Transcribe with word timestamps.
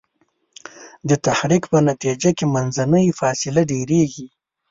د 1.09 1.11
تحرک 1.25 1.63
په 1.71 1.77
نتیجه 1.89 2.29
کې 2.37 2.45
منځنۍ 2.55 3.07
فاصله 3.19 3.61
ډیریږي. 3.71 4.27